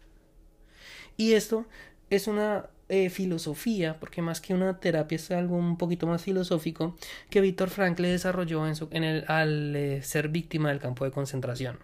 Y 1.17 1.33
esto 1.33 1.65
es 2.09 2.27
una 2.27 2.69
eh, 2.91 3.09
filosofía, 3.09 3.97
porque 4.01 4.21
más 4.21 4.41
que 4.41 4.53
una 4.53 4.77
terapia 4.77 5.15
es 5.15 5.31
algo 5.31 5.55
un 5.55 5.77
poquito 5.77 6.07
más 6.07 6.23
filosófico, 6.23 6.97
que 7.29 7.39
Víctor 7.39 7.69
Frankl 7.69 8.03
desarrolló 8.03 8.67
en 8.67 8.75
su, 8.75 8.89
en 8.91 9.05
el, 9.05 9.23
al 9.29 9.73
eh, 9.77 10.01
ser 10.03 10.27
víctima 10.27 10.67
del 10.67 10.79
campo 10.79 11.05
de 11.05 11.11
concentración. 11.11 11.79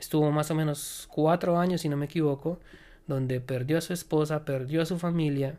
Estuvo 0.00 0.32
más 0.32 0.50
o 0.50 0.56
menos 0.56 1.08
cuatro 1.12 1.60
años, 1.60 1.82
si 1.82 1.88
no 1.88 1.96
me 1.96 2.06
equivoco, 2.06 2.58
donde 3.06 3.40
perdió 3.40 3.78
a 3.78 3.80
su 3.80 3.92
esposa, 3.92 4.44
perdió 4.44 4.82
a 4.82 4.86
su 4.86 4.98
familia, 4.98 5.54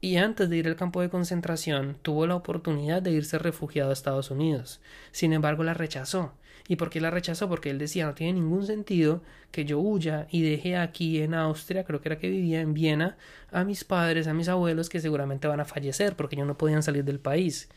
y 0.00 0.16
antes 0.16 0.48
de 0.48 0.56
ir 0.56 0.68
al 0.68 0.76
campo 0.76 1.00
de 1.00 1.08
concentración 1.08 1.96
tuvo 2.02 2.26
la 2.26 2.36
oportunidad 2.36 3.02
de 3.02 3.10
irse 3.10 3.38
refugiado 3.38 3.90
a 3.90 3.92
Estados 3.92 4.30
Unidos. 4.30 4.80
Sin 5.10 5.32
embargo, 5.32 5.64
la 5.64 5.74
rechazó. 5.74 6.34
¿Y 6.68 6.76
por 6.76 6.90
qué 6.90 7.00
la 7.00 7.10
rechazó? 7.10 7.48
Porque 7.48 7.70
él 7.70 7.78
decía 7.78 8.06
no 8.06 8.14
tiene 8.14 8.34
ningún 8.34 8.66
sentido 8.66 9.22
que 9.50 9.64
yo 9.64 9.80
huya 9.80 10.28
y 10.30 10.42
deje 10.42 10.76
aquí 10.76 11.22
en 11.22 11.34
Austria, 11.34 11.84
creo 11.84 12.00
que 12.00 12.10
era 12.10 12.18
que 12.18 12.28
vivía 12.28 12.60
en 12.60 12.74
Viena, 12.74 13.16
a 13.50 13.64
mis 13.64 13.84
padres, 13.84 14.26
a 14.26 14.34
mis 14.34 14.48
abuelos 14.48 14.88
que 14.88 15.00
seguramente 15.00 15.48
van 15.48 15.60
a 15.60 15.64
fallecer 15.64 16.14
porque 16.14 16.36
ellos 16.36 16.46
no 16.46 16.58
podían 16.58 16.82
salir 16.82 17.04
del 17.04 17.20
país. 17.20 17.68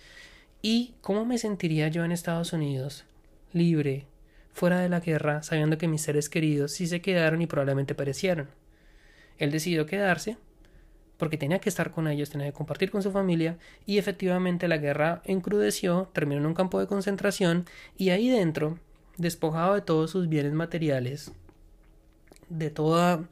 ¿Y 0.62 0.94
cómo 1.02 1.26
me 1.26 1.38
sentiría 1.38 1.88
yo 1.88 2.04
en 2.04 2.12
Estados 2.12 2.54
Unidos, 2.54 3.06
libre, 3.54 4.08
fuera 4.54 4.80
de 4.80 4.90
la 4.90 5.00
guerra, 5.00 5.42
sabiendo 5.42 5.78
que 5.78 5.88
mis 5.88 6.02
seres 6.02 6.30
queridos 6.30 6.74
sí 6.74 6.86
se 6.86 7.02
quedaron 7.02 7.42
y 7.42 7.48
probablemente 7.48 7.96
perecieron? 7.96 8.50
Él 9.38 9.52
decidió 9.52 9.86
quedarse 9.86 10.38
porque 11.22 11.38
tenía 11.38 11.60
que 11.60 11.70
estar 11.70 11.92
con 11.92 12.08
ellos, 12.08 12.32
tenía 12.32 12.48
que 12.48 12.54
compartir 12.54 12.90
con 12.90 13.04
su 13.04 13.12
familia 13.12 13.60
y 13.86 14.00
efectivamente 14.00 14.68
la 14.68 14.80
guerra 14.80 15.22
encrudeció, 15.24 16.10
terminó 16.14 16.42
en 16.42 16.48
un 16.48 16.56
campo 16.56 16.80
de 16.80 16.88
concentración 16.88 17.68
y 17.96 18.10
ahí 18.10 18.28
dentro, 18.28 18.80
despojado 19.18 19.76
de 19.76 19.82
todos 19.82 20.10
sus 20.10 20.28
bienes 20.30 20.54
materiales, 20.54 21.32
de 22.50 22.72
toda 22.72 23.30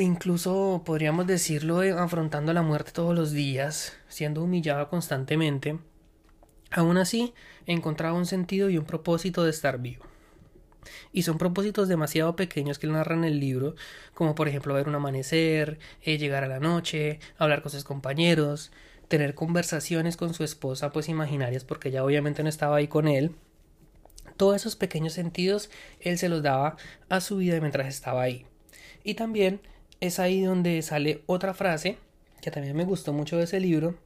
incluso 0.00 0.82
podríamos 0.84 1.28
decirlo 1.28 1.84
eh, 1.84 1.92
afrontando 1.92 2.52
la 2.52 2.62
muerte 2.62 2.90
todos 2.90 3.14
los 3.14 3.30
días, 3.30 3.96
siendo 4.08 4.42
humillado 4.42 4.88
constantemente, 4.88 5.78
aún 6.72 6.96
así 6.96 7.34
encontraba 7.66 8.18
un 8.18 8.26
sentido 8.26 8.68
y 8.68 8.78
un 8.78 8.84
propósito 8.84 9.44
de 9.44 9.50
estar 9.50 9.78
vivo. 9.78 10.04
Y 11.12 11.22
son 11.22 11.38
propósitos 11.38 11.88
demasiado 11.88 12.36
pequeños 12.36 12.78
que 12.78 12.86
él 12.86 12.92
narra 12.92 13.14
en 13.14 13.24
el 13.24 13.40
libro, 13.40 13.74
como 14.14 14.34
por 14.34 14.48
ejemplo 14.48 14.74
ver 14.74 14.88
un 14.88 14.94
amanecer, 14.94 15.78
eh, 16.02 16.18
llegar 16.18 16.44
a 16.44 16.48
la 16.48 16.60
noche, 16.60 17.20
hablar 17.38 17.62
con 17.62 17.72
sus 17.72 17.84
compañeros, 17.84 18.72
tener 19.08 19.34
conversaciones 19.34 20.16
con 20.16 20.34
su 20.34 20.44
esposa, 20.44 20.92
pues 20.92 21.08
imaginarias, 21.08 21.64
porque 21.64 21.88
ella 21.88 22.04
obviamente 22.04 22.42
no 22.42 22.48
estaba 22.48 22.76
ahí 22.76 22.88
con 22.88 23.08
él. 23.08 23.32
Todos 24.36 24.56
esos 24.56 24.76
pequeños 24.76 25.12
sentidos 25.12 25.70
él 26.00 26.18
se 26.18 26.28
los 26.28 26.42
daba 26.42 26.76
a 27.08 27.20
su 27.20 27.38
vida 27.38 27.60
mientras 27.60 27.88
estaba 27.88 28.22
ahí. 28.22 28.46
Y 29.04 29.14
también 29.14 29.60
es 30.00 30.18
ahí 30.18 30.42
donde 30.42 30.82
sale 30.82 31.22
otra 31.26 31.54
frase 31.54 31.98
que 32.42 32.50
también 32.50 32.76
me 32.76 32.84
gustó 32.84 33.12
mucho 33.12 33.38
de 33.38 33.44
ese 33.44 33.60
libro. 33.60 33.96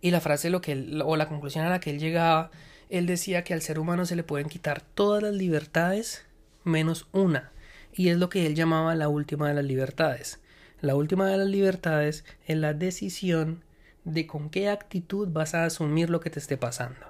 Y 0.00 0.10
la 0.10 0.20
frase 0.20 0.50
lo 0.50 0.60
que 0.60 0.72
él, 0.72 1.02
o 1.04 1.16
la 1.16 1.28
conclusión 1.28 1.64
a 1.64 1.70
la 1.70 1.80
que 1.80 1.90
él 1.90 1.98
llegaba 1.98 2.50
él 2.88 3.06
decía 3.06 3.44
que 3.44 3.54
al 3.54 3.62
ser 3.62 3.78
humano 3.78 4.06
se 4.06 4.16
le 4.16 4.24
pueden 4.24 4.48
quitar 4.48 4.82
todas 4.82 5.22
las 5.22 5.34
libertades 5.34 6.24
menos 6.64 7.08
una, 7.12 7.52
y 7.92 8.08
es 8.08 8.18
lo 8.18 8.28
que 8.28 8.46
él 8.46 8.54
llamaba 8.54 8.94
la 8.94 9.08
última 9.08 9.48
de 9.48 9.54
las 9.54 9.64
libertades. 9.64 10.40
La 10.80 10.96
última 10.96 11.28
de 11.28 11.36
las 11.36 11.48
libertades 11.48 12.24
es 12.46 12.56
la 12.56 12.74
decisión 12.74 13.62
de 14.04 14.26
con 14.26 14.50
qué 14.50 14.68
actitud 14.68 15.28
vas 15.30 15.54
a 15.54 15.64
asumir 15.64 16.10
lo 16.10 16.20
que 16.20 16.30
te 16.30 16.38
esté 16.38 16.56
pasando. 16.56 17.06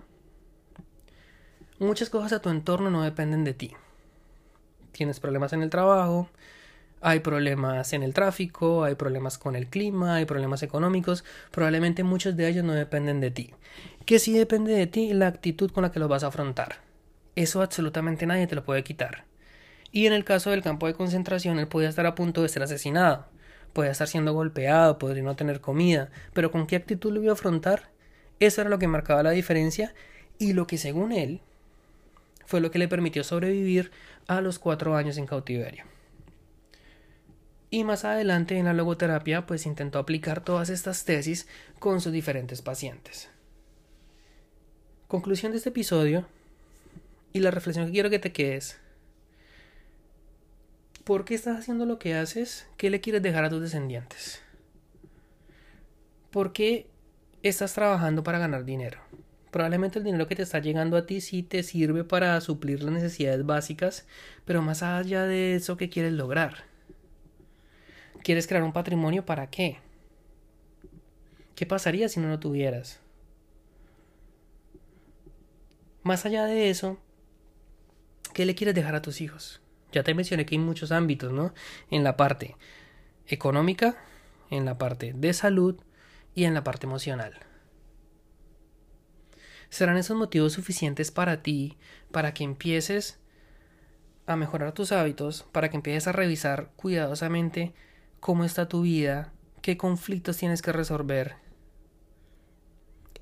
Muchas 1.78 2.08
cosas 2.08 2.32
a 2.32 2.40
tu 2.40 2.50
entorno 2.50 2.90
no 2.90 3.02
dependen 3.02 3.42
de 3.44 3.54
ti. 3.54 3.72
Tienes 4.92 5.18
problemas 5.18 5.52
en 5.52 5.62
el 5.62 5.70
trabajo, 5.70 6.28
hay 7.04 7.20
problemas 7.20 7.92
en 7.92 8.02
el 8.02 8.14
tráfico, 8.14 8.82
hay 8.82 8.96
problemas 8.96 9.38
con 9.38 9.54
el 9.54 9.68
clima, 9.68 10.16
hay 10.16 10.24
problemas 10.24 10.62
económicos, 10.62 11.24
probablemente 11.52 12.02
muchos 12.02 12.36
de 12.36 12.48
ellos 12.48 12.64
no 12.64 12.72
dependen 12.72 13.20
de 13.20 13.30
ti 13.30 13.54
que 14.04 14.18
sí 14.18 14.36
depende 14.36 14.72
de 14.72 14.86
ti 14.86 15.12
la 15.14 15.28
actitud 15.28 15.70
con 15.70 15.82
la 15.82 15.92
que 15.92 15.98
lo 15.98 16.08
vas 16.08 16.24
a 16.24 16.28
afrontar. 16.28 16.76
Eso 17.36 17.62
absolutamente 17.62 18.26
nadie 18.26 18.46
te 18.46 18.54
lo 18.54 18.64
puede 18.64 18.84
quitar. 18.84 19.24
Y 19.92 20.06
en 20.06 20.12
el 20.12 20.24
caso 20.24 20.50
del 20.50 20.62
campo 20.62 20.86
de 20.86 20.94
concentración, 20.94 21.58
él 21.58 21.68
podía 21.68 21.88
estar 21.88 22.06
a 22.06 22.14
punto 22.14 22.42
de 22.42 22.48
ser 22.48 22.62
asesinado, 22.62 23.26
podía 23.72 23.92
estar 23.92 24.08
siendo 24.08 24.32
golpeado, 24.32 24.98
podría 24.98 25.22
no 25.22 25.36
tener 25.36 25.60
comida, 25.60 26.10
pero 26.32 26.50
con 26.50 26.66
qué 26.66 26.76
actitud 26.76 27.12
lo 27.12 27.22
iba 27.22 27.30
a 27.30 27.34
afrontar, 27.34 27.90
eso 28.40 28.60
era 28.60 28.70
lo 28.70 28.78
que 28.78 28.88
marcaba 28.88 29.22
la 29.22 29.30
diferencia 29.30 29.94
y 30.38 30.52
lo 30.52 30.66
que 30.66 30.78
según 30.78 31.12
él 31.12 31.40
fue 32.44 32.60
lo 32.60 32.70
que 32.70 32.78
le 32.78 32.88
permitió 32.88 33.24
sobrevivir 33.24 33.90
a 34.26 34.40
los 34.40 34.58
cuatro 34.58 34.96
años 34.96 35.16
en 35.16 35.26
cautiverio. 35.26 35.84
Y 37.74 37.82
más 37.82 38.04
adelante 38.04 38.56
en 38.56 38.66
la 38.66 38.72
logoterapia 38.72 39.46
pues 39.46 39.66
intentó 39.66 39.98
aplicar 39.98 40.44
todas 40.44 40.68
estas 40.68 41.04
tesis 41.04 41.48
con 41.80 42.00
sus 42.00 42.12
diferentes 42.12 42.62
pacientes. 42.62 43.30
Conclusión 45.08 45.50
de 45.50 45.58
este 45.58 45.70
episodio 45.70 46.24
y 47.32 47.40
la 47.40 47.50
reflexión 47.50 47.86
que 47.86 47.90
quiero 47.90 48.10
que 48.10 48.20
te 48.20 48.30
quedes. 48.30 48.78
¿Por 51.02 51.24
qué 51.24 51.34
estás 51.34 51.58
haciendo 51.58 51.84
lo 51.84 51.98
que 51.98 52.14
haces? 52.14 52.68
¿Qué 52.76 52.90
le 52.90 53.00
quieres 53.00 53.22
dejar 53.22 53.44
a 53.44 53.50
tus 53.50 53.60
descendientes? 53.60 54.40
¿Por 56.30 56.52
qué 56.52 56.86
estás 57.42 57.74
trabajando 57.74 58.22
para 58.22 58.38
ganar 58.38 58.64
dinero? 58.64 59.00
Probablemente 59.50 59.98
el 59.98 60.04
dinero 60.04 60.28
que 60.28 60.36
te 60.36 60.42
está 60.42 60.60
llegando 60.60 60.96
a 60.96 61.06
ti 61.06 61.20
sí 61.20 61.42
te 61.42 61.64
sirve 61.64 62.04
para 62.04 62.40
suplir 62.40 62.84
las 62.84 62.94
necesidades 62.94 63.44
básicas, 63.44 64.06
pero 64.44 64.62
más 64.62 64.84
allá 64.84 65.24
de 65.24 65.56
eso, 65.56 65.76
¿qué 65.76 65.90
quieres 65.90 66.12
lograr? 66.12 66.72
¿Quieres 68.24 68.46
crear 68.46 68.62
un 68.64 68.72
patrimonio 68.72 69.26
para 69.26 69.50
qué? 69.50 69.76
¿Qué 71.54 71.66
pasaría 71.66 72.08
si 72.08 72.20
no 72.20 72.28
lo 72.28 72.40
tuvieras? 72.40 73.00
Más 76.02 76.24
allá 76.24 76.46
de 76.46 76.70
eso, 76.70 76.98
¿qué 78.32 78.46
le 78.46 78.54
quieres 78.54 78.74
dejar 78.74 78.94
a 78.94 79.02
tus 79.02 79.20
hijos? 79.20 79.60
Ya 79.92 80.04
te 80.04 80.14
mencioné 80.14 80.46
que 80.46 80.54
hay 80.54 80.58
muchos 80.58 80.90
ámbitos, 80.90 81.32
¿no? 81.32 81.52
En 81.90 82.02
la 82.02 82.16
parte 82.16 82.56
económica, 83.26 84.02
en 84.48 84.64
la 84.64 84.78
parte 84.78 85.12
de 85.14 85.34
salud 85.34 85.78
y 86.34 86.44
en 86.44 86.54
la 86.54 86.64
parte 86.64 86.86
emocional. 86.86 87.34
¿Serán 89.68 89.98
esos 89.98 90.16
motivos 90.16 90.54
suficientes 90.54 91.10
para 91.10 91.42
ti, 91.42 91.76
para 92.10 92.32
que 92.32 92.44
empieces 92.44 93.18
a 94.26 94.34
mejorar 94.36 94.72
tus 94.72 94.92
hábitos, 94.92 95.42
para 95.52 95.68
que 95.68 95.76
empieces 95.76 96.06
a 96.06 96.12
revisar 96.12 96.70
cuidadosamente 96.76 97.74
cómo 98.24 98.44
está 98.44 98.70
tu 98.70 98.80
vida, 98.80 99.34
qué 99.60 99.76
conflictos 99.76 100.38
tienes 100.38 100.62
que 100.62 100.72
resolver, 100.72 101.34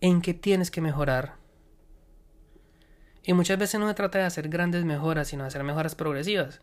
en 0.00 0.22
qué 0.22 0.32
tienes 0.32 0.70
que 0.70 0.80
mejorar? 0.80 1.34
Y 3.24 3.32
muchas 3.32 3.58
veces 3.58 3.80
no 3.80 3.88
se 3.88 3.94
trata 3.94 4.18
de 4.18 4.26
hacer 4.26 4.48
grandes 4.48 4.84
mejoras, 4.84 5.26
sino 5.26 5.42
de 5.42 5.48
hacer 5.48 5.64
mejoras 5.64 5.96
progresivas. 5.96 6.60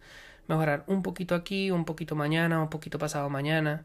Mejorar 0.48 0.86
un 0.88 1.04
poquito 1.04 1.36
aquí, 1.36 1.70
un 1.70 1.84
poquito 1.84 2.16
mañana, 2.16 2.62
un 2.62 2.70
poquito 2.70 2.98
pasado 2.98 3.30
mañana. 3.30 3.84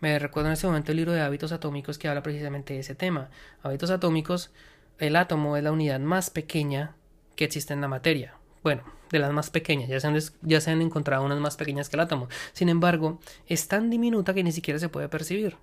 Me 0.00 0.18
recuerdo 0.18 0.48
en 0.48 0.54
este 0.54 0.66
momento 0.66 0.92
el 0.92 0.96
libro 0.96 1.12
de 1.12 1.20
hábitos 1.20 1.52
atómicos 1.52 1.98
que 1.98 2.08
habla 2.08 2.22
precisamente 2.22 2.72
de 2.72 2.80
ese 2.80 2.94
tema. 2.94 3.28
Hábitos 3.62 3.90
atómicos, 3.90 4.50
el 4.98 5.14
átomo 5.14 5.58
es 5.58 5.62
la 5.62 5.72
unidad 5.72 6.00
más 6.00 6.30
pequeña 6.30 6.96
que 7.36 7.44
existe 7.44 7.74
en 7.74 7.82
la 7.82 7.88
materia. 7.88 8.39
Bueno, 8.62 8.82
de 9.10 9.18
las 9.18 9.32
más 9.32 9.50
pequeñas, 9.50 9.88
ya 9.88 10.00
se, 10.00 10.06
han 10.06 10.18
ya 10.42 10.60
se 10.60 10.70
han 10.70 10.82
encontrado 10.82 11.24
unas 11.24 11.40
más 11.40 11.56
pequeñas 11.56 11.88
que 11.88 11.96
el 11.96 12.00
átomo. 12.00 12.28
Sin 12.52 12.68
embargo, 12.68 13.18
es 13.46 13.68
tan 13.68 13.90
diminuta 13.90 14.34
que 14.34 14.44
ni 14.44 14.52
siquiera 14.52 14.78
se 14.78 14.88
puede 14.88 15.08
percibir. 15.08 15.56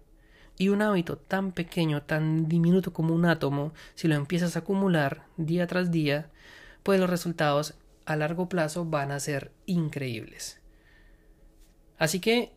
Y 0.58 0.70
un 0.70 0.82
hábito 0.82 1.18
tan 1.18 1.51
pequeño, 1.51 2.01
tan 2.01 2.48
diminuto 2.48 2.92
como 2.92 3.13
un 3.13 3.25
átomo, 3.25 3.74
si 3.96 4.08
lo 4.08 4.16
empiezas 4.16 4.56
a 4.56 4.60
acumular 4.60 5.25
día 5.38 5.68
tras 5.68 5.92
día, 5.92 6.30
pues 6.84 7.00
los 7.00 7.10
resultados 7.10 7.75
a 8.06 8.16
largo 8.16 8.50
plazo 8.50 8.86
van 8.86 9.12
a 9.12 9.20
ser 9.20 9.51
increíbles. 9.66 10.60
Así 12.00 12.20
que 12.20 12.51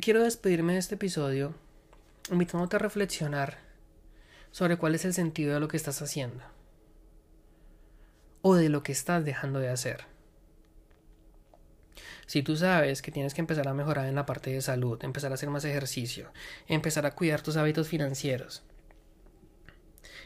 quiero 0.00 0.22
despedirme 0.22 0.74
de 0.74 0.78
este 0.78 0.94
episodio 0.94 1.54
invitándote 2.30 2.76
a 2.76 2.78
reflexionar 2.78 3.58
sobre 4.50 4.76
cuál 4.76 4.94
es 4.94 5.04
el 5.04 5.12
sentido 5.12 5.54
de 5.54 5.60
lo 5.60 5.68
que 5.68 5.76
estás 5.76 6.00
haciendo 6.00 6.42
o 8.42 8.54
de 8.54 8.68
lo 8.68 8.82
que 8.82 8.92
estás 8.92 9.24
dejando 9.24 9.60
de 9.60 9.70
hacer. 9.70 10.04
Si 12.26 12.42
tú 12.42 12.56
sabes 12.56 13.02
que 13.02 13.10
tienes 13.10 13.34
que 13.34 13.40
empezar 13.40 13.68
a 13.68 13.74
mejorar 13.74 14.06
en 14.06 14.14
la 14.14 14.26
parte 14.26 14.50
de 14.50 14.60
salud, 14.60 15.02
empezar 15.04 15.30
a 15.30 15.34
hacer 15.34 15.50
más 15.50 15.64
ejercicio, 15.64 16.32
empezar 16.66 17.06
a 17.06 17.14
cuidar 17.14 17.42
tus 17.42 17.56
hábitos 17.56 17.88
financieros, 17.88 18.62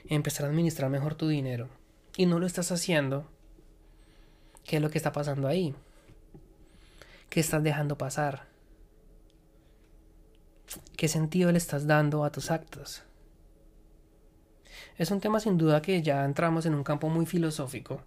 empezar 0.09 0.47
a 0.47 0.51
administrar 0.51 0.91
mejor 0.91 1.15
tu 1.15 1.29
dinero, 1.29 1.69
y 2.17 2.27
no 2.27 2.39
lo 2.39 2.47
estás 2.47 2.73
haciendo, 2.73 3.29
¿qué 4.65 4.77
es 4.77 4.83
lo 4.83 4.91
que 4.91 4.99
está 4.99 5.13
pasando 5.13 5.49
ahí? 5.49 5.75
¿Qué 7.29 7.41
estás 7.41 7.63
dejando 7.63 7.99
pasar? 7.99 8.47
¿Qué 10.97 11.09
sentido 11.09 11.53
le 11.53 11.59
estás 11.59 11.87
dando 11.87 12.25
a 12.25 12.31
tus 12.31 12.51
actos? 12.51 13.03
Es 14.99 15.11
un 15.11 15.21
tema 15.21 15.41
sin 15.41 15.59
duda 15.59 15.83
que 15.83 16.03
ya 16.03 16.25
entramos 16.25 16.67
en 16.67 16.75
un 16.75 16.85
campo 16.85 17.09
muy 17.09 17.27
filosófico, 17.27 18.03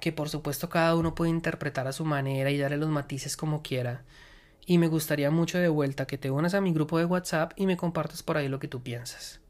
que 0.00 0.12
por 0.12 0.28
supuesto 0.28 0.68
cada 0.68 0.94
uno 0.96 1.14
puede 1.14 1.30
interpretar 1.30 1.86
a 1.86 1.92
su 1.92 2.04
manera 2.04 2.50
y 2.50 2.58
darle 2.58 2.76
los 2.76 2.88
matices 2.88 3.36
como 3.36 3.62
quiera, 3.62 4.04
y 4.66 4.78
me 4.78 4.88
gustaría 4.88 5.30
mucho 5.30 5.58
de 5.58 5.68
vuelta 5.68 6.06
que 6.06 6.18
te 6.18 6.30
unas 6.30 6.54
a 6.54 6.60
mi 6.60 6.72
grupo 6.72 6.98
de 6.98 7.04
WhatsApp 7.04 7.52
y 7.56 7.66
me 7.66 7.76
compartas 7.76 8.22
por 8.22 8.36
ahí 8.36 8.48
lo 8.48 8.58
que 8.58 8.68
tú 8.68 8.82
piensas. 8.82 9.40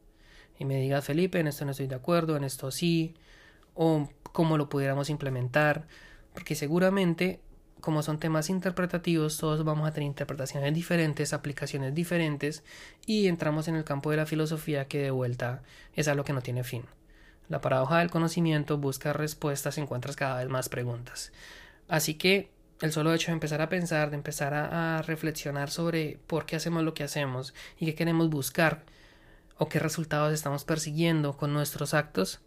Y 0.58 0.64
me 0.64 0.76
digas, 0.76 1.04
Felipe, 1.04 1.40
en 1.40 1.48
esto 1.48 1.64
no 1.64 1.72
estoy 1.72 1.86
de 1.86 1.94
acuerdo, 1.94 2.36
en 2.36 2.44
esto 2.44 2.70
sí, 2.70 3.14
o 3.74 4.08
cómo 4.32 4.56
lo 4.56 4.68
pudiéramos 4.68 5.10
implementar, 5.10 5.86
porque 6.34 6.54
seguramente 6.54 7.40
como 7.80 8.02
son 8.02 8.18
temas 8.18 8.50
interpretativos, 8.50 9.38
todos 9.38 9.64
vamos 9.64 9.88
a 9.88 9.92
tener 9.92 10.06
interpretaciones 10.06 10.74
diferentes, 10.74 11.32
aplicaciones 11.32 11.94
diferentes, 11.94 12.62
y 13.06 13.28
entramos 13.28 13.68
en 13.68 13.76
el 13.76 13.84
campo 13.84 14.10
de 14.10 14.16
la 14.16 14.26
filosofía 14.26 14.86
que 14.86 15.02
de 15.02 15.10
vuelta 15.10 15.62
es 15.94 16.08
algo 16.08 16.24
que 16.24 16.32
no 16.32 16.42
tiene 16.42 16.64
fin. 16.64 16.84
La 17.48 17.60
paradoja 17.60 17.98
del 18.00 18.10
conocimiento 18.10 18.78
busca 18.78 19.12
respuestas 19.12 19.78
encuentras 19.78 20.16
cada 20.16 20.38
vez 20.38 20.48
más 20.48 20.68
preguntas. 20.68 21.32
Así 21.88 22.14
que 22.14 22.50
el 22.82 22.92
solo 22.92 23.14
hecho 23.14 23.28
de 23.28 23.34
empezar 23.34 23.62
a 23.62 23.68
pensar, 23.68 24.10
de 24.10 24.16
empezar 24.16 24.54
a, 24.54 24.98
a 24.98 25.02
reflexionar 25.02 25.70
sobre 25.70 26.18
por 26.26 26.46
qué 26.46 26.56
hacemos 26.56 26.82
lo 26.82 26.94
que 26.94 27.04
hacemos 27.04 27.54
y 27.78 27.86
qué 27.86 27.94
queremos 27.94 28.28
buscar 28.28 28.84
o 29.56 29.68
qué 29.68 29.78
resultados 29.78 30.32
estamos 30.32 30.64
persiguiendo 30.64 31.36
con 31.36 31.52
nuestros 31.52 31.94
actos, 31.94 32.40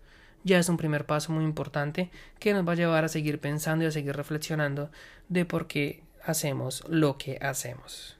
ya 0.44 0.60
es 0.60 0.70
un 0.70 0.78
primer 0.78 1.06
paso 1.06 1.32
muy 1.32 1.44
importante 1.44 2.10
que 2.40 2.54
nos 2.54 2.68
va 2.68 2.74
a 2.74 2.76
llevar 2.76 3.04
a 3.04 3.10
seguir 3.10 3.40
pensando 3.40 3.84
y 3.84 3.88
a 3.88 3.92
seguir 3.92 4.16
reflexionando 4.16 4.90
de 5.30 5.46
por 5.46 5.68
qué 5.68 6.04
hacemos 6.24 6.84
lo 6.88 7.18
que 7.18 7.38
hacemos. 7.42 8.18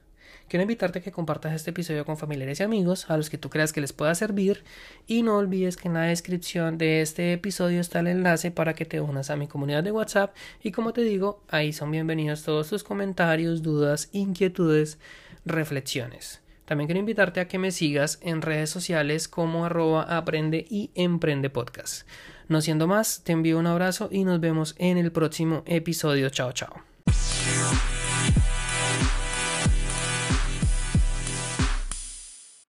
Quiero 0.48 0.64
invitarte 0.64 0.98
a 0.98 1.02
que 1.02 1.12
compartas 1.12 1.54
este 1.54 1.70
episodio 1.70 2.04
con 2.04 2.18
familiares 2.18 2.60
y 2.60 2.62
amigos 2.62 3.08
a 3.08 3.16
los 3.16 3.30
que 3.30 3.38
tú 3.38 3.48
creas 3.48 3.72
que 3.72 3.80
les 3.80 3.94
pueda 3.94 4.14
servir 4.14 4.64
y 5.06 5.22
no 5.22 5.38
olvides 5.38 5.78
que 5.78 5.88
en 5.88 5.94
la 5.94 6.02
descripción 6.02 6.76
de 6.76 7.00
este 7.00 7.32
episodio 7.32 7.80
está 7.80 8.00
el 8.00 8.08
enlace 8.08 8.50
para 8.50 8.74
que 8.74 8.84
te 8.84 9.00
unas 9.00 9.30
a 9.30 9.36
mi 9.36 9.46
comunidad 9.46 9.82
de 9.82 9.92
WhatsApp 9.92 10.34
y 10.62 10.72
como 10.72 10.92
te 10.92 11.04
digo, 11.04 11.42
ahí 11.48 11.72
son 11.72 11.90
bienvenidos 11.90 12.42
todos 12.42 12.68
tus 12.68 12.84
comentarios, 12.84 13.62
dudas, 13.62 14.10
inquietudes, 14.12 14.98
reflexiones. 15.46 16.42
También 16.64 16.86
quiero 16.86 17.00
invitarte 17.00 17.40
a 17.40 17.48
que 17.48 17.58
me 17.58 17.70
sigas 17.70 18.18
en 18.22 18.42
redes 18.42 18.70
sociales 18.70 19.28
como 19.28 19.64
arroba 19.64 20.02
aprende 20.02 20.64
y 20.68 20.90
emprende 20.94 21.50
podcast. 21.50 22.06
No 22.48 22.60
siendo 22.60 22.86
más, 22.86 23.22
te 23.24 23.32
envío 23.32 23.58
un 23.58 23.66
abrazo 23.66 24.08
y 24.10 24.24
nos 24.24 24.40
vemos 24.40 24.74
en 24.78 24.98
el 24.98 25.12
próximo 25.12 25.62
episodio. 25.66 26.30
Chao, 26.30 26.52
chao. 26.52 26.82